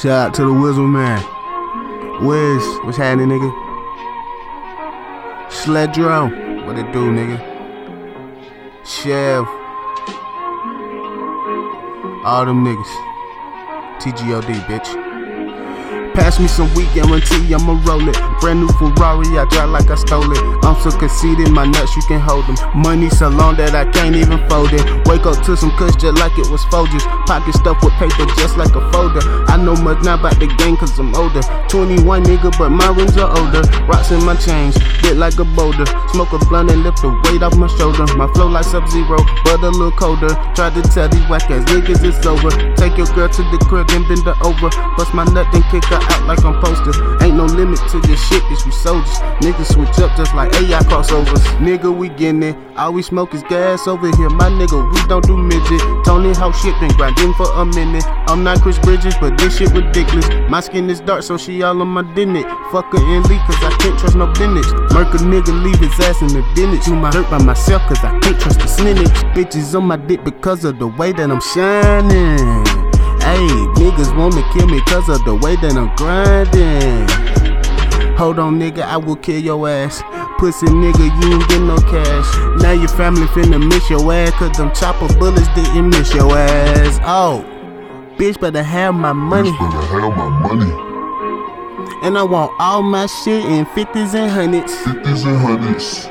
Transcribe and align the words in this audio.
Shout 0.00 0.28
out 0.28 0.34
to 0.36 0.46
the 0.46 0.52
Whistle 0.54 0.86
Man. 0.86 1.18
Wiz, 2.24 2.64
what's 2.84 2.96
happening, 2.96 3.28
nigga? 3.28 3.50
Sledro, 5.50 6.64
what 6.64 6.78
it 6.78 6.90
do, 6.90 7.10
nigga? 7.10 7.36
Chev. 8.82 9.44
All 12.24 12.46
them 12.46 12.64
niggas. 12.64 12.92
TGOD, 14.00 14.64
bitch. 14.64 15.29
Pass 16.14 16.40
me 16.40 16.48
some 16.48 16.72
weed 16.74 16.88
guarantee, 16.92 17.54
I'ma 17.54 17.78
roll 17.86 18.08
it. 18.08 18.18
Brand 18.40 18.60
new 18.60 18.68
Ferrari, 18.74 19.38
I 19.38 19.46
drive 19.46 19.70
like 19.70 19.90
I 19.90 19.94
stole 19.94 20.26
it. 20.26 20.42
I'm 20.64 20.74
so 20.82 20.90
conceited, 20.90 21.50
my 21.50 21.64
nuts, 21.64 21.94
you 21.94 22.02
can 22.08 22.20
hold 22.20 22.46
them. 22.46 22.56
Money 22.74 23.08
so 23.10 23.28
long 23.28 23.56
that 23.56 23.74
I 23.74 23.84
can't 23.90 24.16
even 24.16 24.42
fold 24.48 24.72
it. 24.72 24.82
Wake 25.06 25.26
up 25.26 25.38
to 25.46 25.56
some 25.56 25.70
kush 25.78 25.94
just 25.96 26.18
like 26.18 26.34
it 26.38 26.50
was 26.50 26.64
Folgers. 26.66 27.04
Pocket 27.26 27.54
stuffed 27.54 27.84
with 27.84 27.94
paper 27.94 28.26
just 28.34 28.56
like 28.58 28.74
a 28.74 28.82
folder. 28.90 29.22
I 29.46 29.56
know 29.56 29.76
much 29.76 30.02
now 30.02 30.18
about 30.18 30.38
the 30.40 30.50
game 30.58 30.76
cause 30.76 30.98
I'm 30.98 31.14
older. 31.14 31.42
21 31.68 32.24
nigga, 32.24 32.50
but 32.58 32.70
my 32.70 32.90
rims 32.90 33.16
are 33.16 33.30
older. 33.30 33.62
Rocks 33.86 34.10
in 34.10 34.24
my 34.24 34.34
chains, 34.34 34.74
bit 35.02 35.16
like 35.16 35.38
a 35.38 35.44
boulder. 35.44 35.86
Smoke 36.10 36.34
a 36.34 36.38
blunt 36.50 36.70
and 36.70 36.82
lift 36.82 37.02
the 37.02 37.10
weight 37.30 37.42
off 37.42 37.54
my 37.54 37.70
shoulder. 37.78 38.06
My 38.18 38.26
flow 38.34 38.48
like 38.50 38.66
Sub 38.66 38.88
Zero, 38.90 39.18
but 39.44 39.62
a 39.62 39.70
little 39.70 39.94
colder. 39.94 40.34
Try 40.58 40.74
to 40.74 40.82
tell 40.90 41.08
these 41.08 41.24
whack 41.30 41.46
ass 41.50 41.62
niggas 41.70 42.02
it's 42.02 42.26
over. 42.26 42.50
Take 42.74 42.98
your 42.98 43.06
girl 43.14 43.28
to 43.28 43.42
the 43.54 43.58
crib 43.70 43.90
and 43.94 44.06
bend 44.08 44.26
her 44.26 44.34
over. 44.42 44.70
Bust 44.98 45.14
my 45.14 45.24
nut 45.30 45.46
and 45.54 45.64
kick 45.70 45.84
her 45.86 45.99
out 46.02 46.26
like 46.26 46.44
I'm 46.44 46.60
posted. 46.60 46.94
Ain't 47.22 47.36
no 47.36 47.44
limit 47.44 47.78
to 47.90 48.00
this 48.00 48.20
shit, 48.28 48.42
bitch, 48.44 48.64
we 48.64 48.72
soldiers. 48.72 49.18
Niggas 49.42 49.72
switch 49.74 49.98
up 49.98 50.16
just 50.16 50.34
like 50.34 50.52
AI 50.54 50.80
crossovers. 50.80 51.42
Nigga, 51.58 51.94
we 51.94 52.08
gettin' 52.08 52.42
it. 52.42 52.56
All 52.76 52.92
we 52.92 53.02
smoke 53.02 53.34
is 53.34 53.42
gas 53.44 53.86
over 53.86 54.06
here. 54.16 54.30
My 54.30 54.48
nigga, 54.48 54.78
we 54.92 55.08
don't 55.08 55.24
do 55.24 55.36
midget. 55.36 55.80
Tony 56.04 56.34
how 56.34 56.52
shit 56.52 56.78
been 56.80 56.90
grinding 56.96 57.34
for 57.34 57.50
a 57.54 57.64
minute. 57.64 58.04
I'm 58.28 58.42
not 58.44 58.60
Chris 58.62 58.78
Bridges, 58.78 59.14
but 59.20 59.36
this 59.38 59.58
shit 59.58 59.70
ridiculous. 59.72 60.28
My 60.48 60.60
skin 60.60 60.88
is 60.88 61.00
dark, 61.00 61.22
so 61.22 61.36
she 61.36 61.62
all 61.62 61.80
on 61.80 61.88
my 61.88 62.02
dinnet. 62.14 62.44
Fuck 62.70 62.92
her 62.92 62.98
and 62.98 63.24
cause 63.24 63.62
I 63.62 63.76
can't 63.80 63.98
trust 63.98 64.16
no 64.16 64.26
business. 64.26 64.66
Murk 64.92 65.14
a 65.14 65.18
nigga, 65.18 65.52
leave 65.62 65.78
his 65.78 65.98
ass 66.00 66.22
in 66.22 66.28
the 66.28 66.44
dinnet. 66.54 66.84
Do 66.84 66.94
my 66.94 67.12
hurt 67.12 67.30
by 67.30 67.42
myself, 67.42 67.82
cause 67.82 68.02
I 68.04 68.18
can't 68.20 68.40
trust 68.40 68.60
the 68.60 68.66
snitch. 68.66 68.98
Bitches 69.34 69.74
on 69.76 69.84
my 69.84 69.96
dick 69.96 70.24
because 70.24 70.64
of 70.64 70.78
the 70.78 70.86
way 70.86 71.12
that 71.12 71.30
I'm 71.30 71.40
shining. 71.40 72.79
Hey, 73.30 73.46
niggas 73.78 74.10
wanna 74.18 74.42
kill 74.52 74.66
me 74.66 74.80
cause 74.86 75.08
of 75.08 75.24
the 75.24 75.36
way 75.36 75.54
that 75.62 75.76
I'm 75.76 75.94
grinding. 75.94 77.06
Hold 78.16 78.40
on, 78.40 78.58
nigga, 78.58 78.82
I 78.82 78.96
will 78.96 79.14
kill 79.14 79.38
your 79.38 79.68
ass. 79.68 80.02
Pussy 80.38 80.66
nigga, 80.66 80.98
you 81.22 81.34
ain't 81.34 81.48
get 81.48 81.60
no 81.60 81.76
cash. 81.78 82.60
Now 82.60 82.72
your 82.72 82.88
family 82.88 83.28
finna 83.28 83.64
miss 83.64 83.88
your 83.88 84.12
ass 84.12 84.32
cause 84.32 84.56
them 84.56 84.74
chopper 84.74 85.06
bullets 85.16 85.46
didn't 85.54 85.90
miss 85.90 86.12
your 86.12 86.36
ass. 86.36 86.98
Oh, 87.04 87.44
bitch 88.16 88.40
better 88.40 88.64
have 88.64 88.96
my 88.96 89.12
money. 89.12 89.52
Bitch 89.52 89.70
better 89.70 90.00
have 90.00 90.16
my 90.16 90.28
money. 90.48 90.72
And 92.02 92.18
I 92.18 92.24
want 92.24 92.50
all 92.58 92.82
my 92.82 93.06
shit 93.06 93.44
in 93.44 93.64
50s 93.66 94.12
and 94.12 94.28
hundreds. 94.28 94.74
50s 94.74 95.24
and 95.24 95.38
hundreds. 95.38 96.08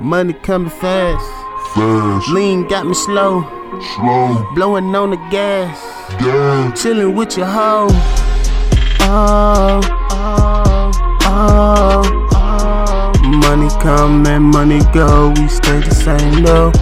Money 0.00 0.32
coming 0.32 0.68
fast. 0.68 1.24
Fast. 1.76 2.28
Lean 2.30 2.66
got 2.66 2.86
me 2.88 2.94
slow. 2.94 3.42
Slow. 3.94 4.50
Blowing 4.56 4.92
on 4.96 5.10
the 5.10 5.16
gas. 5.30 5.83
Gas. 6.18 6.82
Chilling 6.82 7.14
with 7.14 7.36
your 7.36 7.46
hoe. 7.46 7.88
Oh, 9.06 9.80
oh, 10.10 10.92
oh, 11.22 12.28
oh. 12.32 13.12
Money 13.24 13.68
come 13.80 14.26
and 14.26 14.44
money 14.44 14.80
go. 14.92 15.32
We 15.36 15.48
stay 15.48 15.80
the 15.80 15.94
same 15.94 16.42
though. 16.42 16.72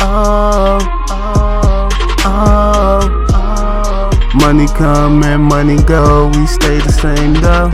Oh, 0.00 0.78
oh, 1.10 1.88
oh, 2.24 3.26
oh. 3.34 4.30
Money 4.34 4.66
come 4.76 5.22
and 5.24 5.42
money 5.42 5.82
go. 5.84 6.28
We 6.34 6.46
stay 6.46 6.78
the 6.78 6.92
same 6.92 7.34
though. 7.34 7.70